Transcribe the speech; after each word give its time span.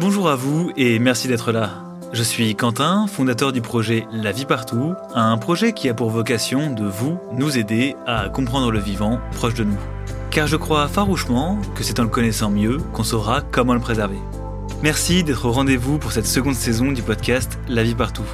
Bonjour 0.00 0.30
à 0.30 0.34
vous 0.34 0.70
et 0.78 0.98
merci 0.98 1.28
d'être 1.28 1.52
là. 1.52 1.84
Je 2.14 2.22
suis 2.22 2.56
Quentin, 2.56 3.06
fondateur 3.06 3.52
du 3.52 3.60
projet 3.60 4.06
La 4.10 4.32
vie 4.32 4.46
partout, 4.46 4.94
un 5.14 5.36
projet 5.36 5.74
qui 5.74 5.90
a 5.90 5.94
pour 5.94 6.08
vocation 6.08 6.72
de 6.72 6.86
vous, 6.86 7.18
nous 7.34 7.58
aider 7.58 7.96
à 8.06 8.30
comprendre 8.30 8.70
le 8.70 8.78
vivant 8.78 9.20
proche 9.32 9.52
de 9.52 9.64
nous. 9.64 9.78
Car 10.30 10.46
je 10.46 10.56
crois 10.56 10.88
farouchement 10.88 11.58
que 11.74 11.84
c'est 11.84 12.00
en 12.00 12.04
le 12.04 12.08
connaissant 12.08 12.48
mieux 12.48 12.78
qu'on 12.94 13.04
saura 13.04 13.42
comment 13.42 13.74
le 13.74 13.80
préserver. 13.80 14.16
Merci 14.82 15.22
d'être 15.22 15.44
au 15.44 15.52
rendez-vous 15.52 15.98
pour 15.98 16.12
cette 16.12 16.26
seconde 16.26 16.54
saison 16.54 16.92
du 16.92 17.02
podcast 17.02 17.58
La 17.68 17.82
vie 17.82 17.94
partout. 17.94 18.24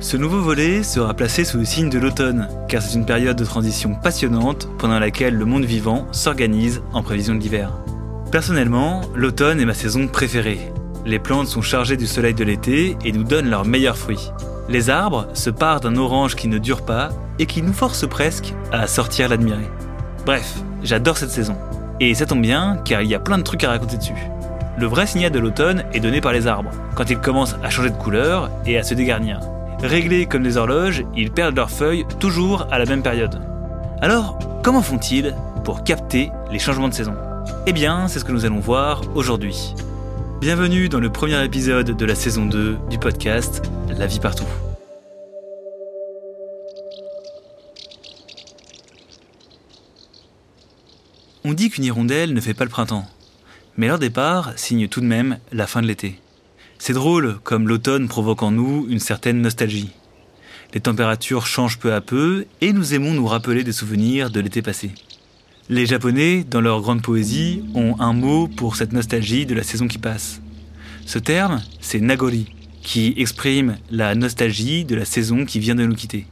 Ce 0.00 0.18
nouveau 0.18 0.42
volet 0.42 0.82
sera 0.82 1.14
placé 1.14 1.46
sous 1.46 1.56
le 1.56 1.64
signe 1.64 1.88
de 1.88 1.98
l'automne, 1.98 2.48
car 2.68 2.82
c'est 2.82 2.98
une 2.98 3.06
période 3.06 3.38
de 3.38 3.46
transition 3.46 3.94
passionnante 3.94 4.68
pendant 4.76 4.98
laquelle 4.98 5.36
le 5.36 5.46
monde 5.46 5.64
vivant 5.64 6.06
s'organise 6.12 6.82
en 6.92 7.02
prévision 7.02 7.34
de 7.34 7.40
l'hiver. 7.40 7.72
Personnellement, 8.30 9.00
l'automne 9.14 9.58
est 9.58 9.64
ma 9.64 9.72
saison 9.72 10.06
préférée. 10.06 10.73
Les 11.06 11.18
plantes 11.18 11.48
sont 11.48 11.60
chargées 11.60 11.98
du 11.98 12.06
soleil 12.06 12.32
de 12.32 12.44
l'été 12.44 12.96
et 13.04 13.12
nous 13.12 13.24
donnent 13.24 13.50
leurs 13.50 13.66
meilleurs 13.66 13.98
fruits. 13.98 14.30
Les 14.70 14.88
arbres 14.88 15.26
se 15.34 15.50
parent 15.50 15.80
d'un 15.80 15.96
orange 15.96 16.34
qui 16.34 16.48
ne 16.48 16.56
dure 16.56 16.82
pas 16.82 17.10
et 17.38 17.44
qui 17.44 17.60
nous 17.60 17.74
force 17.74 18.08
presque 18.08 18.54
à 18.72 18.86
sortir 18.86 19.28
l'admirer. 19.28 19.68
Bref, 20.24 20.54
j'adore 20.82 21.18
cette 21.18 21.30
saison. 21.30 21.56
Et 22.00 22.14
ça 22.14 22.24
tombe 22.24 22.40
bien 22.40 22.78
car 22.86 23.02
il 23.02 23.10
y 23.10 23.14
a 23.14 23.20
plein 23.20 23.36
de 23.36 23.42
trucs 23.42 23.64
à 23.64 23.68
raconter 23.68 23.98
dessus. 23.98 24.16
Le 24.78 24.86
vrai 24.86 25.06
signal 25.06 25.30
de 25.30 25.38
l'automne 25.38 25.84
est 25.92 26.00
donné 26.00 26.22
par 26.22 26.32
les 26.32 26.46
arbres, 26.46 26.70
quand 26.94 27.10
ils 27.10 27.18
commencent 27.18 27.56
à 27.62 27.68
changer 27.68 27.90
de 27.90 27.96
couleur 27.96 28.50
et 28.64 28.78
à 28.78 28.82
se 28.82 28.94
dégarnir. 28.94 29.40
Réglés 29.82 30.24
comme 30.24 30.42
des 30.42 30.56
horloges, 30.56 31.04
ils 31.14 31.30
perdent 31.30 31.56
leurs 31.56 31.70
feuilles 31.70 32.06
toujours 32.18 32.66
à 32.70 32.78
la 32.78 32.86
même 32.86 33.02
période. 33.02 33.42
Alors, 34.00 34.38
comment 34.62 34.80
font-ils 34.80 35.34
pour 35.64 35.84
capter 35.84 36.32
les 36.50 36.58
changements 36.58 36.88
de 36.88 36.94
saison? 36.94 37.14
Eh 37.66 37.72
bien, 37.74 38.08
c'est 38.08 38.20
ce 38.20 38.24
que 38.24 38.32
nous 38.32 38.46
allons 38.46 38.60
voir 38.60 39.02
aujourd'hui. 39.14 39.74
Bienvenue 40.44 40.90
dans 40.90 41.00
le 41.00 41.10
premier 41.10 41.42
épisode 41.42 41.96
de 41.96 42.04
la 42.04 42.14
saison 42.14 42.44
2 42.44 42.76
du 42.90 42.98
podcast 42.98 43.62
La 43.88 44.06
vie 44.06 44.20
partout. 44.20 44.44
On 51.44 51.54
dit 51.54 51.70
qu'une 51.70 51.84
hirondelle 51.84 52.34
ne 52.34 52.40
fait 52.42 52.52
pas 52.52 52.64
le 52.64 52.70
printemps, 52.70 53.06
mais 53.78 53.86
leur 53.86 53.98
départ 53.98 54.52
signe 54.56 54.86
tout 54.86 55.00
de 55.00 55.06
même 55.06 55.38
la 55.50 55.66
fin 55.66 55.80
de 55.80 55.86
l'été. 55.86 56.20
C'est 56.76 56.92
drôle 56.92 57.38
comme 57.42 57.66
l'automne 57.66 58.06
provoque 58.06 58.42
en 58.42 58.50
nous 58.50 58.86
une 58.90 59.00
certaine 59.00 59.40
nostalgie. 59.40 59.92
Les 60.74 60.80
températures 60.80 61.46
changent 61.46 61.78
peu 61.78 61.94
à 61.94 62.02
peu 62.02 62.44
et 62.60 62.74
nous 62.74 62.92
aimons 62.92 63.14
nous 63.14 63.26
rappeler 63.26 63.64
des 63.64 63.72
souvenirs 63.72 64.28
de 64.28 64.40
l'été 64.40 64.60
passé. 64.60 64.90
Les 65.70 65.86
Japonais, 65.86 66.44
dans 66.44 66.60
leur 66.60 66.82
grande 66.82 67.00
poésie, 67.00 67.64
ont 67.74 67.98
un 67.98 68.12
mot 68.12 68.48
pour 68.48 68.76
cette 68.76 68.92
nostalgie 68.92 69.46
de 69.46 69.54
la 69.54 69.62
saison 69.62 69.88
qui 69.88 69.96
passe. 69.96 70.42
Ce 71.06 71.18
terme, 71.18 71.62
c'est 71.80 72.00
Nagori, 72.00 72.54
qui 72.82 73.14
exprime 73.16 73.78
la 73.90 74.14
nostalgie 74.14 74.84
de 74.84 74.94
la 74.94 75.06
saison 75.06 75.46
qui 75.46 75.60
vient 75.60 75.74
de 75.74 75.86
nous 75.86 75.94
quitter. 75.94 76.26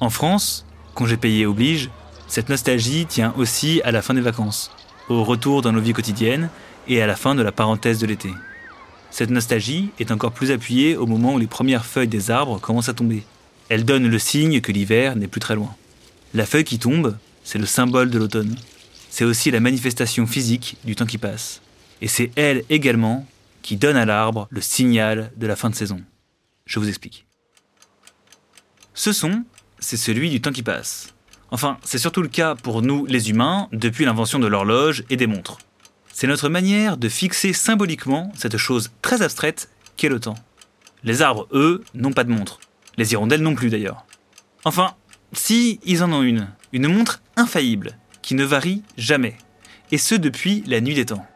En 0.00 0.10
France, 0.10 0.66
congé 0.96 1.16
payé 1.16 1.46
oblige, 1.46 1.88
cette 2.26 2.48
nostalgie 2.48 3.06
tient 3.06 3.32
aussi 3.36 3.80
à 3.84 3.92
la 3.92 4.02
fin 4.02 4.14
des 4.14 4.20
vacances, 4.20 4.72
au 5.08 5.22
retour 5.22 5.62
dans 5.62 5.70
nos 5.70 5.80
vies 5.80 5.92
quotidiennes 5.92 6.50
et 6.88 7.00
à 7.00 7.06
la 7.06 7.14
fin 7.14 7.36
de 7.36 7.42
la 7.42 7.52
parenthèse 7.52 8.00
de 8.00 8.06
l'été. 8.06 8.30
Cette 9.12 9.30
nostalgie 9.30 9.90
est 10.00 10.10
encore 10.10 10.32
plus 10.32 10.50
appuyée 10.50 10.96
au 10.96 11.06
moment 11.06 11.34
où 11.34 11.38
les 11.38 11.46
premières 11.46 11.86
feuilles 11.86 12.08
des 12.08 12.32
arbres 12.32 12.60
commencent 12.60 12.88
à 12.88 12.94
tomber. 12.94 13.22
Elle 13.68 13.84
donne 13.84 14.08
le 14.08 14.18
signe 14.18 14.60
que 14.60 14.72
l'hiver 14.72 15.14
n'est 15.14 15.28
plus 15.28 15.40
très 15.40 15.54
loin. 15.54 15.76
La 16.34 16.44
feuille 16.44 16.64
qui 16.64 16.80
tombe, 16.80 17.16
c'est 17.48 17.58
le 17.58 17.64
symbole 17.64 18.10
de 18.10 18.18
l'automne. 18.18 18.54
C'est 19.08 19.24
aussi 19.24 19.50
la 19.50 19.60
manifestation 19.60 20.26
physique 20.26 20.76
du 20.84 20.94
temps 20.94 21.06
qui 21.06 21.16
passe. 21.16 21.62
Et 22.02 22.06
c'est 22.06 22.30
elle 22.36 22.62
également 22.68 23.26
qui 23.62 23.78
donne 23.78 23.96
à 23.96 24.04
l'arbre 24.04 24.48
le 24.50 24.60
signal 24.60 25.32
de 25.34 25.46
la 25.46 25.56
fin 25.56 25.70
de 25.70 25.74
saison. 25.74 26.02
Je 26.66 26.78
vous 26.78 26.90
explique. 26.90 27.24
Ce 28.92 29.14
son, 29.14 29.44
c'est 29.78 29.96
celui 29.96 30.28
du 30.28 30.42
temps 30.42 30.52
qui 30.52 30.62
passe. 30.62 31.14
Enfin, 31.50 31.78
c'est 31.82 31.96
surtout 31.96 32.20
le 32.20 32.28
cas 32.28 32.54
pour 32.54 32.82
nous 32.82 33.06
les 33.06 33.30
humains 33.30 33.68
depuis 33.72 34.04
l'invention 34.04 34.38
de 34.38 34.46
l'horloge 34.46 35.04
et 35.08 35.16
des 35.16 35.26
montres. 35.26 35.56
C'est 36.12 36.26
notre 36.26 36.50
manière 36.50 36.98
de 36.98 37.08
fixer 37.08 37.54
symboliquement 37.54 38.30
cette 38.36 38.58
chose 38.58 38.90
très 39.00 39.22
abstraite 39.22 39.70
qu'est 39.96 40.10
le 40.10 40.20
temps. 40.20 40.36
Les 41.02 41.22
arbres, 41.22 41.48
eux, 41.52 41.82
n'ont 41.94 42.12
pas 42.12 42.24
de 42.24 42.30
montre. 42.30 42.60
Les 42.98 43.14
hirondelles 43.14 43.40
non 43.40 43.54
plus 43.54 43.70
d'ailleurs. 43.70 44.04
Enfin, 44.64 44.96
si 45.32 45.80
ils 45.84 46.02
en 46.02 46.12
ont 46.12 46.22
une, 46.22 46.48
une 46.72 46.88
montre 46.88 47.22
infaillible, 47.38 47.92
qui 48.20 48.34
ne 48.34 48.44
varie 48.44 48.82
jamais, 48.98 49.36
et 49.90 49.98
ce 49.98 50.14
depuis 50.14 50.62
la 50.66 50.80
nuit 50.80 50.94
des 50.94 51.06
temps. 51.06 51.26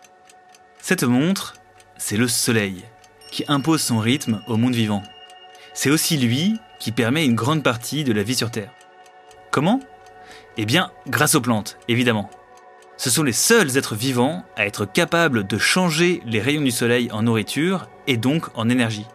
Cette 0.80 1.04
montre, 1.04 1.54
c'est 1.96 2.16
le 2.16 2.28
soleil, 2.28 2.84
qui 3.30 3.44
impose 3.48 3.80
son 3.80 3.98
rythme 3.98 4.42
au 4.48 4.56
monde 4.56 4.74
vivant. 4.74 5.02
C'est 5.74 5.90
aussi 5.90 6.18
lui 6.18 6.58
qui 6.78 6.92
permet 6.92 7.24
une 7.24 7.36
grande 7.36 7.62
partie 7.62 8.04
de 8.04 8.12
la 8.12 8.24
vie 8.24 8.34
sur 8.34 8.50
Terre. 8.50 8.72
Comment? 9.50 9.80
Eh 10.56 10.66
bien, 10.66 10.90
grâce 11.08 11.34
aux 11.34 11.40
plantes, 11.40 11.78
évidemment. 11.88 12.28
Ce 12.96 13.08
sont 13.08 13.22
les 13.22 13.32
seuls 13.32 13.76
êtres 13.76 13.94
vivants 13.94 14.44
à 14.56 14.66
être 14.66 14.84
capables 14.84 15.46
de 15.46 15.58
changer 15.58 16.20
les 16.26 16.40
rayons 16.40 16.62
du 16.62 16.70
soleil 16.70 17.10
en 17.12 17.22
nourriture 17.22 17.88
et 18.06 18.16
donc 18.16 18.46
en 18.54 18.69
énergie. 18.69 19.06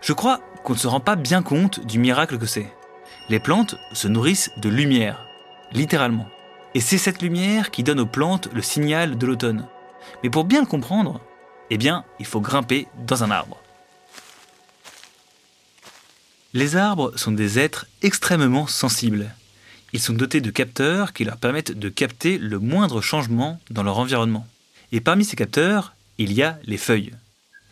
Je 0.00 0.12
crois 0.12 0.40
qu'on 0.64 0.72
ne 0.72 0.78
se 0.78 0.86
rend 0.86 1.00
pas 1.00 1.16
bien 1.16 1.42
compte 1.42 1.86
du 1.86 1.98
miracle 1.98 2.38
que 2.38 2.46
c'est. 2.46 2.72
Les 3.28 3.38
plantes 3.40 3.76
se 3.92 4.08
nourrissent 4.08 4.50
de 4.56 4.68
lumière, 4.68 5.26
littéralement. 5.74 6.28
Et 6.74 6.80
c'est 6.80 6.98
cette 6.98 7.22
lumière 7.22 7.70
qui 7.70 7.82
donne 7.82 8.00
aux 8.00 8.06
plantes 8.06 8.48
le 8.52 8.62
signal 8.62 9.18
de 9.18 9.26
l'automne. 9.26 9.66
Mais 10.22 10.30
pour 10.30 10.44
bien 10.44 10.60
le 10.60 10.66
comprendre, 10.66 11.20
eh 11.70 11.76
bien, 11.76 12.04
il 12.18 12.26
faut 12.26 12.40
grimper 12.40 12.86
dans 13.06 13.22
un 13.22 13.30
arbre. 13.30 13.60
Les 16.52 16.76
arbres 16.76 17.12
sont 17.16 17.32
des 17.32 17.58
êtres 17.58 17.86
extrêmement 18.02 18.66
sensibles. 18.66 19.34
Ils 19.92 20.00
sont 20.00 20.12
dotés 20.12 20.40
de 20.40 20.50
capteurs 20.50 21.12
qui 21.12 21.24
leur 21.24 21.36
permettent 21.36 21.72
de 21.72 21.88
capter 21.88 22.38
le 22.38 22.58
moindre 22.58 23.00
changement 23.00 23.60
dans 23.70 23.82
leur 23.82 23.98
environnement. 23.98 24.46
Et 24.92 25.00
parmi 25.00 25.24
ces 25.24 25.36
capteurs, 25.36 25.94
il 26.18 26.32
y 26.32 26.42
a 26.42 26.58
les 26.64 26.76
feuilles. 26.76 27.12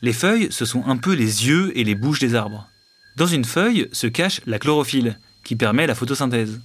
Les 0.03 0.13
feuilles, 0.13 0.49
ce 0.51 0.65
sont 0.65 0.85
un 0.87 0.97
peu 0.97 1.13
les 1.13 1.47
yeux 1.47 1.77
et 1.79 1.85
les 1.85 1.95
bouches 1.95 2.19
des 2.19 2.35
arbres. 2.35 2.69
Dans 3.17 3.27
une 3.27 3.45
feuille 3.45 3.89
se 3.93 4.09
cache 4.09 4.41
la 4.47 4.59
chlorophylle, 4.59 5.19
qui 5.45 5.57
permet 5.57 5.87
la 5.87 5.95
photosynthèse. 5.95 6.61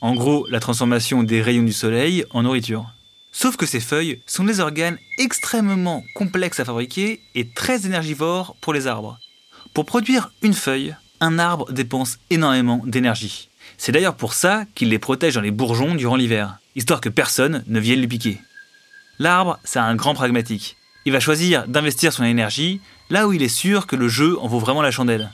En 0.00 0.14
gros, 0.14 0.46
la 0.48 0.60
transformation 0.60 1.22
des 1.22 1.42
rayons 1.42 1.64
du 1.64 1.72
soleil 1.72 2.24
en 2.30 2.42
nourriture. 2.42 2.86
Sauf 3.32 3.56
que 3.56 3.66
ces 3.66 3.80
feuilles 3.80 4.20
sont 4.26 4.44
des 4.44 4.60
organes 4.60 4.98
extrêmement 5.18 6.04
complexes 6.14 6.60
à 6.60 6.64
fabriquer 6.64 7.20
et 7.34 7.48
très 7.48 7.86
énergivores 7.86 8.56
pour 8.60 8.72
les 8.72 8.86
arbres. 8.86 9.18
Pour 9.74 9.86
produire 9.86 10.30
une 10.42 10.54
feuille, 10.54 10.94
un 11.20 11.38
arbre 11.38 11.70
dépense 11.72 12.18
énormément 12.30 12.80
d'énergie. 12.84 13.48
C'est 13.76 13.92
d'ailleurs 13.92 14.16
pour 14.16 14.34
ça 14.34 14.64
qu'il 14.74 14.88
les 14.88 14.98
protège 14.98 15.34
dans 15.34 15.40
les 15.40 15.50
bourgeons 15.50 15.94
durant 15.94 16.16
l'hiver, 16.16 16.58
histoire 16.74 17.00
que 17.00 17.08
personne 17.08 17.64
ne 17.66 17.80
vienne 17.80 18.00
lui 18.00 18.08
piquer. 18.08 18.40
L'arbre, 19.18 19.58
c'est 19.64 19.78
un 19.78 19.96
grand 19.96 20.14
pragmatique. 20.14 20.76
Il 21.04 21.12
va 21.12 21.20
choisir 21.20 21.66
d'investir 21.66 22.12
son 22.12 22.24
énergie 22.24 22.80
là 23.10 23.26
où 23.26 23.32
il 23.32 23.42
est 23.42 23.48
sûr 23.48 23.86
que 23.86 23.96
le 23.96 24.08
jeu 24.08 24.38
en 24.40 24.46
vaut 24.46 24.58
vraiment 24.58 24.82
la 24.82 24.90
chandelle. 24.90 25.30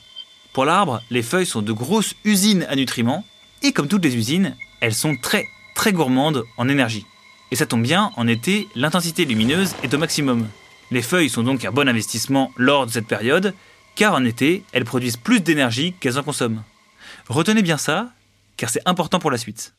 Pour 0.52 0.64
l'arbre, 0.64 1.02
les 1.10 1.22
feuilles 1.22 1.46
sont 1.46 1.62
de 1.62 1.72
grosses 1.72 2.14
usines 2.24 2.66
à 2.68 2.76
nutriments, 2.76 3.24
et 3.62 3.72
comme 3.72 3.88
toutes 3.88 4.04
les 4.04 4.16
usines, 4.16 4.56
elles 4.80 4.94
sont 4.94 5.16
très 5.16 5.46
très 5.74 5.92
gourmandes 5.92 6.44
en 6.56 6.68
énergie. 6.68 7.06
Et 7.50 7.56
ça 7.56 7.66
tombe 7.66 7.82
bien, 7.82 8.10
en 8.16 8.26
été, 8.26 8.68
l'intensité 8.74 9.24
lumineuse 9.24 9.74
est 9.82 9.94
au 9.94 9.98
maximum. 9.98 10.48
Les 10.90 11.02
feuilles 11.02 11.28
sont 11.28 11.42
donc 11.42 11.64
un 11.64 11.72
bon 11.72 11.88
investissement 11.88 12.50
lors 12.56 12.86
de 12.86 12.90
cette 12.90 13.06
période, 13.06 13.54
car 13.94 14.14
en 14.14 14.24
été, 14.24 14.64
elles 14.72 14.84
produisent 14.84 15.16
plus 15.16 15.40
d'énergie 15.40 15.94
qu'elles 16.00 16.18
en 16.18 16.22
consomment. 16.22 16.62
Retenez 17.28 17.62
bien 17.62 17.76
ça, 17.78 18.10
car 18.56 18.70
c'est 18.70 18.86
important 18.86 19.18
pour 19.18 19.30
la 19.30 19.38
suite. 19.38 19.74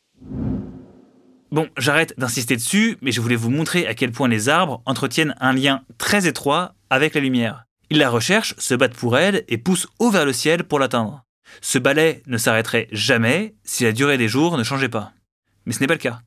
Bon, 1.52 1.68
j'arrête 1.78 2.14
d'insister 2.18 2.56
dessus, 2.56 2.98
mais 3.02 3.12
je 3.12 3.22
voulais 3.22 3.36
vous 3.36 3.50
montrer 3.50 3.88
à 3.88 3.94
quel 3.94 4.12
point 4.12 4.28
les 4.28 4.50
arbres 4.50 4.82
entretiennent 4.86 5.36
un 5.40 5.54
lien 5.54 5.84
très 5.98 6.28
étroit 6.28 6.76
avec 6.90 7.14
la 7.14 7.22
lumière. 7.22 7.66
Ils 7.90 8.00
la 8.00 8.10
recherchent, 8.10 8.56
se 8.58 8.74
battent 8.74 8.96
pour 8.96 9.18
elle 9.18 9.44
et 9.48 9.58
poussent 9.58 9.88
haut 10.00 10.10
vers 10.10 10.26
le 10.26 10.34
ciel 10.34 10.64
pour 10.64 10.80
l'atteindre. 10.80 11.25
Ce 11.62 11.78
balai 11.78 12.22
ne 12.28 12.38
s'arrêterait 12.38 12.88
jamais 12.92 13.56
si 13.64 13.84
la 13.84 13.92
durée 13.92 14.18
des 14.18 14.28
jours 14.28 14.58
ne 14.58 14.64
changeait 14.64 14.90
pas. 14.90 15.12
Mais 15.66 15.74
ce 15.74 15.80
n'est 15.80 15.88
pas 15.88 15.94
le 15.94 16.00
cas. 16.00 16.20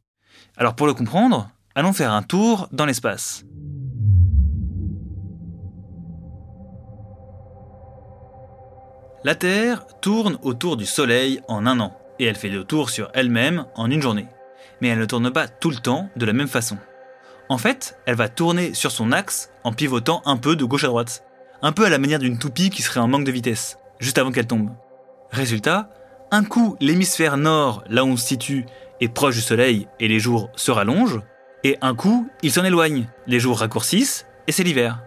Alors 0.56 0.74
pour 0.74 0.86
le 0.86 0.94
comprendre, 0.94 1.50
allons 1.74 1.92
faire 1.92 2.12
un 2.12 2.22
tour 2.22 2.68
dans 2.72 2.86
l'espace. 2.86 3.44
La 9.24 9.34
Terre 9.34 9.84
tourne 10.00 10.38
autour 10.42 10.76
du 10.76 10.86
Soleil 10.86 11.40
en 11.48 11.66
un 11.66 11.80
an, 11.80 11.96
et 12.18 12.24
elle 12.24 12.36
fait 12.36 12.48
le 12.48 12.64
tour 12.64 12.88
sur 12.88 13.10
elle-même 13.14 13.66
en 13.74 13.90
une 13.90 14.00
journée. 14.00 14.28
Mais 14.80 14.88
elle 14.88 15.00
ne 15.00 15.06
tourne 15.06 15.32
pas 15.32 15.48
tout 15.48 15.70
le 15.70 15.76
temps 15.76 16.08
de 16.16 16.24
la 16.24 16.32
même 16.32 16.48
façon. 16.48 16.78
En 17.48 17.58
fait, 17.58 17.98
elle 18.06 18.14
va 18.14 18.28
tourner 18.28 18.74
sur 18.74 18.92
son 18.92 19.10
axe 19.10 19.50
en 19.64 19.72
pivotant 19.72 20.22
un 20.24 20.36
peu 20.36 20.54
de 20.54 20.64
gauche 20.64 20.84
à 20.84 20.88
droite, 20.88 21.24
un 21.62 21.72
peu 21.72 21.84
à 21.84 21.88
la 21.90 21.98
manière 21.98 22.20
d'une 22.20 22.38
toupie 22.38 22.70
qui 22.70 22.82
serait 22.82 23.00
en 23.00 23.08
manque 23.08 23.24
de 23.24 23.32
vitesse, 23.32 23.78
juste 23.98 24.18
avant 24.18 24.30
qu'elle 24.30 24.46
tombe. 24.46 24.70
Résultat, 25.30 25.90
un 26.30 26.44
coup 26.44 26.76
l'hémisphère 26.80 27.36
nord, 27.36 27.84
là 27.88 28.04
où 28.04 28.08
on 28.08 28.16
se 28.16 28.26
situe, 28.26 28.66
est 29.00 29.08
proche 29.08 29.36
du 29.36 29.40
Soleil 29.40 29.88
et 30.00 30.08
les 30.08 30.18
jours 30.18 30.50
se 30.56 30.70
rallongent, 30.70 31.22
et 31.64 31.76
un 31.80 31.94
coup 31.94 32.28
il 32.42 32.52
s'en 32.52 32.64
éloigne, 32.64 33.08
les 33.26 33.40
jours 33.40 33.58
raccourcissent 33.58 34.26
et 34.46 34.52
c'est 34.52 34.64
l'hiver. 34.64 35.02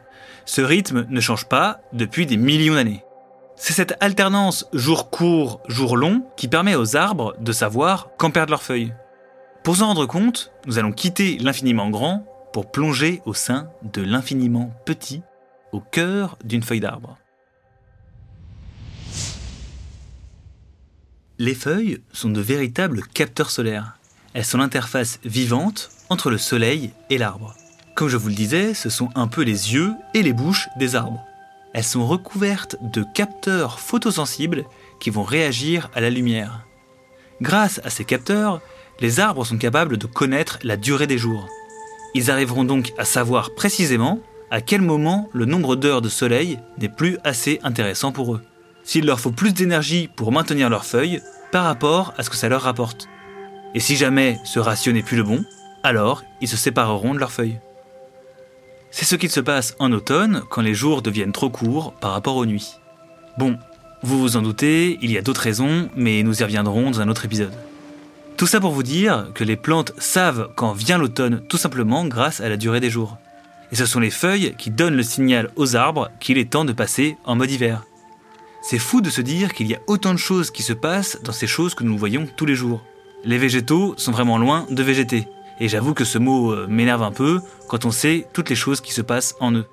Ce 0.45 0.61
rythme 0.61 1.05
ne 1.09 1.19
change 1.19 1.47
pas 1.47 1.81
depuis 1.93 2.25
des 2.25 2.37
millions 2.37 2.75
d'années. 2.75 3.03
C'est 3.55 3.73
cette 3.73 3.95
alternance 3.99 4.67
jour 4.73 5.09
court, 5.09 5.61
jour 5.67 5.95
long 5.95 6.23
qui 6.35 6.47
permet 6.47 6.75
aux 6.75 6.95
arbres 6.95 7.35
de 7.39 7.51
savoir 7.51 8.09
quand 8.17 8.31
perdre 8.31 8.51
leurs 8.51 8.63
feuilles. 8.63 8.93
Pour 9.63 9.75
s'en 9.75 9.87
rendre 9.87 10.07
compte, 10.07 10.51
nous 10.65 10.79
allons 10.79 10.91
quitter 10.91 11.37
l'infiniment 11.37 11.89
grand 11.89 12.25
pour 12.53 12.71
plonger 12.71 13.21
au 13.25 13.33
sein 13.33 13.69
de 13.83 14.01
l'infiniment 14.01 14.71
petit, 14.85 15.21
au 15.71 15.79
cœur 15.79 16.37
d'une 16.43 16.63
feuille 16.63 16.79
d'arbre. 16.79 17.17
Les 21.41 21.55
feuilles 21.55 21.97
sont 22.13 22.29
de 22.29 22.39
véritables 22.39 23.01
capteurs 23.15 23.49
solaires. 23.49 23.97
Elles 24.35 24.45
sont 24.45 24.59
l'interface 24.59 25.19
vivante 25.25 25.89
entre 26.09 26.29
le 26.29 26.37
soleil 26.37 26.91
et 27.09 27.17
l'arbre. 27.17 27.55
Comme 27.95 28.09
je 28.09 28.17
vous 28.17 28.27
le 28.27 28.35
disais, 28.35 28.75
ce 28.75 28.91
sont 28.91 29.09
un 29.15 29.25
peu 29.25 29.41
les 29.41 29.73
yeux 29.73 29.91
et 30.13 30.21
les 30.21 30.33
bouches 30.33 30.69
des 30.77 30.95
arbres. 30.95 31.25
Elles 31.73 31.83
sont 31.83 32.05
recouvertes 32.05 32.75
de 32.93 33.03
capteurs 33.15 33.79
photosensibles 33.79 34.65
qui 34.99 35.09
vont 35.09 35.23
réagir 35.23 35.89
à 35.95 35.99
la 35.99 36.11
lumière. 36.11 36.63
Grâce 37.41 37.81
à 37.83 37.89
ces 37.89 38.05
capteurs, 38.05 38.61
les 38.99 39.19
arbres 39.19 39.43
sont 39.43 39.57
capables 39.57 39.97
de 39.97 40.05
connaître 40.05 40.59
la 40.61 40.77
durée 40.77 41.07
des 41.07 41.17
jours. 41.17 41.47
Ils 42.13 42.29
arriveront 42.29 42.65
donc 42.65 42.93
à 42.99 43.03
savoir 43.03 43.55
précisément 43.55 44.19
à 44.51 44.61
quel 44.61 44.81
moment 44.81 45.27
le 45.33 45.45
nombre 45.45 45.75
d'heures 45.75 46.03
de 46.03 46.09
soleil 46.09 46.59
n'est 46.77 46.87
plus 46.87 47.17
assez 47.23 47.59
intéressant 47.63 48.11
pour 48.11 48.35
eux. 48.35 48.43
S'il 48.83 49.05
leur 49.05 49.19
faut 49.19 49.31
plus 49.31 49.53
d'énergie 49.53 50.09
pour 50.15 50.31
maintenir 50.31 50.69
leurs 50.69 50.85
feuilles 50.85 51.21
par 51.51 51.65
rapport 51.65 52.13
à 52.17 52.23
ce 52.23 52.29
que 52.29 52.35
ça 52.35 52.49
leur 52.49 52.61
rapporte. 52.61 53.07
Et 53.73 53.79
si 53.79 53.95
jamais 53.95 54.39
ce 54.43 54.59
ratio 54.59 54.91
n'est 54.91 55.03
plus 55.03 55.17
le 55.17 55.23
bon, 55.23 55.43
alors 55.83 56.23
ils 56.41 56.47
se 56.47 56.57
sépareront 56.57 57.13
de 57.13 57.19
leurs 57.19 57.31
feuilles. 57.31 57.59
C'est 58.89 59.05
ce 59.05 59.15
qu'il 59.15 59.31
se 59.31 59.39
passe 59.39 59.75
en 59.79 59.91
automne 59.91 60.43
quand 60.49 60.61
les 60.61 60.73
jours 60.73 61.01
deviennent 61.01 61.31
trop 61.31 61.49
courts 61.49 61.93
par 61.93 62.11
rapport 62.11 62.35
aux 62.35 62.45
nuits. 62.45 62.75
Bon, 63.37 63.57
vous 64.03 64.19
vous 64.19 64.35
en 64.35 64.41
doutez, 64.41 64.97
il 65.01 65.11
y 65.11 65.17
a 65.17 65.21
d'autres 65.21 65.41
raisons, 65.41 65.89
mais 65.95 66.23
nous 66.23 66.41
y 66.41 66.43
reviendrons 66.43 66.91
dans 66.91 67.01
un 67.01 67.07
autre 67.07 67.25
épisode. 67.25 67.53
Tout 68.35 68.47
ça 68.47 68.59
pour 68.59 68.71
vous 68.71 68.83
dire 68.83 69.27
que 69.33 69.43
les 69.43 69.55
plantes 69.55 69.93
savent 69.97 70.49
quand 70.55 70.73
vient 70.73 70.97
l'automne 70.97 71.41
tout 71.47 71.57
simplement 71.57 72.05
grâce 72.05 72.41
à 72.41 72.49
la 72.49 72.57
durée 72.57 72.79
des 72.79 72.89
jours. 72.89 73.17
Et 73.71 73.75
ce 73.75 73.85
sont 73.85 73.99
les 73.99 74.09
feuilles 74.09 74.55
qui 74.57 74.71
donnent 74.71 74.97
le 74.97 75.03
signal 75.03 75.51
aux 75.55 75.75
arbres 75.75 76.09
qu'il 76.19 76.37
est 76.37 76.49
temps 76.49 76.65
de 76.65 76.73
passer 76.73 77.15
en 77.23 77.35
mode 77.35 77.51
hiver. 77.51 77.85
C'est 78.61 78.79
fou 78.79 79.01
de 79.01 79.09
se 79.09 79.21
dire 79.21 79.53
qu'il 79.53 79.67
y 79.67 79.75
a 79.75 79.81
autant 79.87 80.13
de 80.13 80.19
choses 80.19 80.51
qui 80.51 80.63
se 80.63 80.73
passent 80.73 81.19
dans 81.23 81.31
ces 81.31 81.47
choses 81.47 81.73
que 81.73 81.83
nous 81.83 81.97
voyons 81.97 82.27
tous 82.37 82.45
les 82.45 82.55
jours. 82.55 82.83
Les 83.23 83.37
végétaux 83.37 83.95
sont 83.97 84.11
vraiment 84.11 84.37
loin 84.37 84.65
de 84.69 84.83
végéter. 84.83 85.27
Et 85.59 85.67
j'avoue 85.67 85.93
que 85.93 86.05
ce 86.05 86.17
mot 86.17 86.51
euh, 86.51 86.67
m'énerve 86.67 87.03
un 87.03 87.11
peu 87.11 87.39
quand 87.67 87.85
on 87.85 87.91
sait 87.91 88.27
toutes 88.33 88.49
les 88.49 88.55
choses 88.55 88.81
qui 88.81 88.93
se 88.93 89.01
passent 89.01 89.35
en 89.39 89.53
eux. 89.53 89.65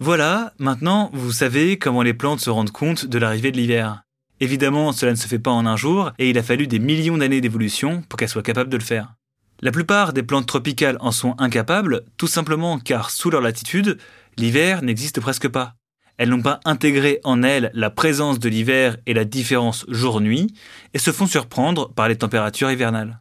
Voilà, 0.00 0.52
maintenant 0.58 1.10
vous 1.12 1.32
savez 1.32 1.78
comment 1.78 2.02
les 2.02 2.14
plantes 2.14 2.40
se 2.40 2.50
rendent 2.50 2.72
compte 2.72 3.06
de 3.06 3.18
l'arrivée 3.18 3.52
de 3.52 3.56
l'hiver. 3.56 4.02
Évidemment, 4.40 4.92
cela 4.92 5.12
ne 5.12 5.16
se 5.16 5.28
fait 5.28 5.38
pas 5.38 5.52
en 5.52 5.66
un 5.66 5.76
jour, 5.76 6.10
et 6.18 6.28
il 6.30 6.38
a 6.38 6.42
fallu 6.42 6.66
des 6.66 6.80
millions 6.80 7.16
d'années 7.16 7.40
d'évolution 7.40 8.02
pour 8.08 8.16
qu'elles 8.16 8.28
soient 8.28 8.42
capables 8.42 8.70
de 8.70 8.76
le 8.76 8.82
faire. 8.82 9.14
La 9.60 9.70
plupart 9.70 10.12
des 10.12 10.24
plantes 10.24 10.46
tropicales 10.46 10.98
en 11.00 11.12
sont 11.12 11.36
incapables, 11.38 12.02
tout 12.16 12.26
simplement 12.26 12.78
car 12.78 13.10
sous 13.10 13.30
leur 13.30 13.40
latitude, 13.40 13.98
l'hiver 14.36 14.82
n'existe 14.82 15.20
presque 15.20 15.48
pas. 15.48 15.74
Elles 16.16 16.28
n'ont 16.28 16.42
pas 16.42 16.60
intégré 16.64 17.20
en 17.24 17.42
elles 17.42 17.70
la 17.74 17.90
présence 17.90 18.38
de 18.38 18.48
l'hiver 18.48 18.96
et 19.06 19.14
la 19.14 19.24
différence 19.24 19.84
jour-nuit, 19.88 20.54
et 20.92 20.98
se 20.98 21.10
font 21.10 21.26
surprendre 21.26 21.92
par 21.92 22.08
les 22.08 22.16
températures 22.16 22.70
hivernales. 22.70 23.20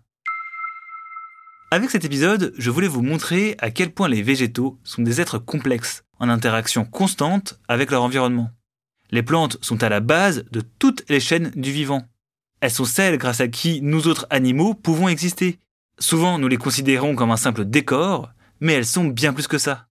Avec 1.71 1.89
cet 1.89 2.05
épisode, 2.05 2.53
je 2.57 2.69
voulais 2.69 2.87
vous 2.87 3.01
montrer 3.01 3.55
à 3.57 3.71
quel 3.71 3.91
point 3.91 4.07
les 4.07 4.21
végétaux 4.21 4.79
sont 4.83 5.01
des 5.01 5.21
êtres 5.21 5.39
complexes, 5.39 6.03
en 6.19 6.29
interaction 6.29 6.85
constante 6.85 7.59
avec 7.67 7.89
leur 7.89 8.03
environnement. 8.03 8.51
Les 9.09 9.23
plantes 9.23 9.57
sont 9.61 9.81
à 9.81 9.89
la 9.89 9.99
base 9.99 10.45
de 10.51 10.61
toutes 10.61 11.03
les 11.09 11.19
chaînes 11.19 11.51
du 11.55 11.71
vivant. 11.71 12.03
Elles 12.61 12.71
sont 12.71 12.85
celles 12.85 13.17
grâce 13.17 13.41
à 13.41 13.47
qui 13.47 13.81
nous 13.81 14.07
autres 14.07 14.27
animaux 14.29 14.73
pouvons 14.73 15.07
exister. 15.07 15.59
Souvent, 15.99 16.37
nous 16.37 16.47
les 16.47 16.57
considérons 16.57 17.15
comme 17.15 17.31
un 17.31 17.37
simple 17.37 17.65
décor, 17.65 18.29
mais 18.59 18.73
elles 18.73 18.85
sont 18.85 19.05
bien 19.05 19.33
plus 19.33 19.47
que 19.47 19.57
ça. 19.57 19.87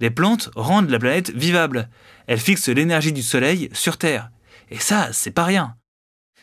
Les 0.00 0.10
plantes 0.10 0.50
rendent 0.56 0.90
la 0.90 0.98
planète 0.98 1.30
vivable. 1.30 1.88
Elles 2.26 2.40
fixent 2.40 2.68
l'énergie 2.68 3.12
du 3.12 3.22
soleil 3.22 3.68
sur 3.72 3.96
Terre. 3.96 4.30
Et 4.70 4.78
ça, 4.78 5.08
c'est 5.12 5.30
pas 5.30 5.44
rien. 5.44 5.76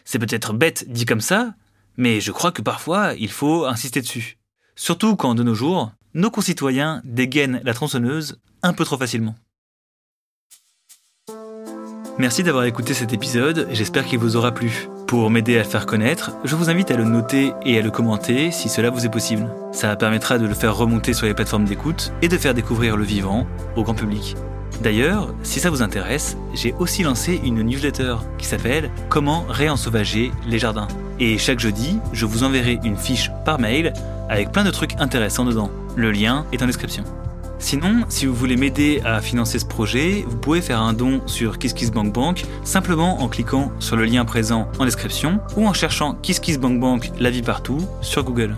C'est 0.06 0.20
peut-être 0.20 0.54
bête 0.54 0.86
dit 0.90 1.06
comme 1.06 1.22
ça, 1.22 1.54
mais 1.98 2.22
je 2.22 2.32
crois 2.32 2.52
que 2.52 2.62
parfois, 2.62 3.14
il 3.18 3.32
faut 3.32 3.66
insister 3.66 4.02
dessus. 4.02 4.38
Surtout 4.76 5.16
quand, 5.16 5.36
de 5.36 5.44
nos 5.44 5.56
jours, 5.56 5.92
nos 6.14 6.32
concitoyens 6.32 7.02
dégainent 7.04 7.62
la 7.64 7.74
tronçonneuse 7.74 8.40
un 8.64 8.74
peu 8.74 8.86
trop 8.86 8.98
facilement. 8.98 9.36
Merci 12.18 12.44
d'avoir 12.44 12.66
écouté 12.66 12.94
cet 12.94 13.14
épisode, 13.14 13.68
j'espère 13.72 14.06
qu'il 14.06 14.20
vous 14.20 14.36
aura 14.36 14.54
plu. 14.54 14.88
Pour 15.08 15.30
m'aider 15.30 15.56
à 15.56 15.64
le 15.64 15.68
faire 15.68 15.86
connaître, 15.86 16.32
je 16.44 16.56
vous 16.56 16.70
invite 16.70 16.92
à 16.92 16.98
le 16.98 17.04
noter 17.04 17.54
et 17.66 17.78
à 17.78 17.82
le 17.82 17.90
commenter 17.90 18.52
si 18.52 18.70
cela 18.70 18.90
vous 18.90 19.06
est 19.06 19.12
possible. 19.12 19.50
Ça 19.72 19.96
permettra 19.96 20.38
de 20.38 20.46
le 20.46 20.54
faire 20.54 20.76
remonter 20.76 21.14
sur 21.14 21.26
les 21.26 21.34
plateformes 21.34 21.66
d'écoute 21.66 22.12
et 22.22 22.28
de 22.28 22.38
faire 22.38 22.54
découvrir 22.54 22.96
le 22.96 23.04
vivant 23.04 23.48
au 23.76 23.84
grand 23.84 23.96
public. 23.96 24.36
D'ailleurs, 24.82 25.32
si 25.44 25.60
ça 25.60 25.70
vous 25.70 25.84
intéresse, 25.84 26.36
j'ai 26.56 26.74
aussi 26.80 27.04
lancé 27.04 27.40
une 27.44 27.62
newsletter 27.62 28.16
qui 28.40 28.48
s'appelle 28.48 28.90
Comment 29.10 29.46
réensauvager 29.48 30.32
les 30.48 30.58
jardins. 30.58 30.88
Et 31.20 31.38
chaque 31.38 31.60
jeudi, 31.60 32.00
je 32.14 32.26
vous 32.26 32.44
enverrai 32.44 32.80
une 32.84 32.98
fiche 32.98 33.30
par 33.46 33.60
mail 33.60 33.94
avec 34.28 34.52
plein 34.52 34.64
de 34.64 34.72
trucs 34.72 35.00
intéressants 35.00 35.46
dedans. 35.46 35.70
Le 35.96 36.12
lien 36.12 36.48
est 36.52 36.64
en 36.64 36.66
description. 36.66 37.04
Sinon, 37.60 38.06
si 38.10 38.26
vous 38.26 38.34
voulez 38.34 38.56
m'aider 38.56 39.04
à 39.06 39.22
financer 39.22 39.60
ce 39.60 39.66
projet, 39.66 40.26
vous 40.28 40.38
pouvez 40.38 40.62
faire 40.62 40.82
un 40.82 40.94
don 40.94 41.22
sur 41.28 41.60
KissKissBankBank 41.60 42.44
simplement 42.64 43.22
en 43.22 43.28
cliquant 43.28 43.72
sur 43.78 43.98
le 43.98 44.06
lien 44.06 44.26
présent 44.26 44.68
en 44.80 44.86
description 44.86 45.40
ou 45.56 45.68
en 45.68 45.74
cherchant 45.74 46.16
KissKissBankBank 46.24 47.12
la 47.20 47.30
vie 47.30 47.44
partout 47.44 47.88
sur 48.02 48.24
Google. 48.24 48.56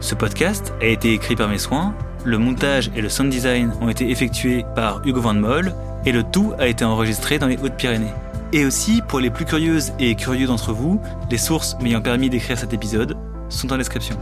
Ce 0.00 0.14
podcast 0.14 0.74
a 0.82 0.86
été 0.86 1.14
écrit 1.14 1.34
par 1.34 1.48
mes 1.48 1.58
soins, 1.58 1.94
le 2.24 2.38
montage 2.38 2.90
et 2.94 3.02
le 3.02 3.08
sound 3.08 3.30
design 3.30 3.72
ont 3.80 3.88
été 3.88 4.10
effectués 4.10 4.64
par 4.74 5.06
Hugo 5.06 5.20
Van 5.20 5.34
Moll 5.34 5.74
et 6.04 6.12
le 6.12 6.22
tout 6.22 6.52
a 6.58 6.66
été 6.66 6.84
enregistré 6.84 7.38
dans 7.38 7.46
les 7.46 7.56
Hautes-Pyrénées. 7.56 8.12
Et 8.52 8.64
aussi, 8.64 9.02
pour 9.08 9.20
les 9.20 9.30
plus 9.30 9.44
curieuses 9.44 9.92
et 9.98 10.14
curieux 10.14 10.46
d'entre 10.46 10.72
vous, 10.72 11.00
les 11.30 11.38
sources 11.38 11.76
m'ayant 11.80 12.02
permis 12.02 12.28
d'écrire 12.28 12.58
cet 12.58 12.72
épisode 12.72 13.16
sont 13.48 13.72
en 13.72 13.78
description. 13.78 14.16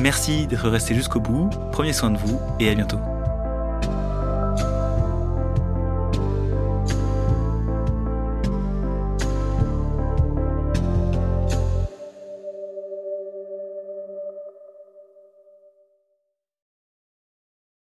Merci 0.00 0.46
d'être 0.46 0.68
resté 0.68 0.94
jusqu'au 0.94 1.20
bout, 1.20 1.50
prenez 1.70 1.92
soin 1.92 2.10
de 2.10 2.18
vous 2.18 2.40
et 2.58 2.70
à 2.70 2.74
bientôt. 2.74 2.98